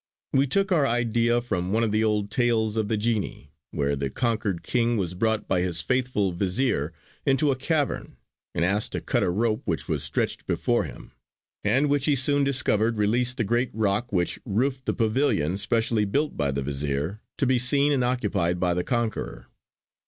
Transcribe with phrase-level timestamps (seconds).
[0.33, 4.09] We took our idea from one of the old "Tales of the Genii" where the
[4.09, 6.91] conquered king was brought by his faithful vizier
[7.23, 8.17] into a cavern
[8.55, 11.11] and asked to cut a rope which was stretched before him,
[11.63, 16.35] and which he soon discovered released the great rock which roofed the pavilion specially built
[16.35, 19.45] by the vizier to be seen and occupied by the conqueror.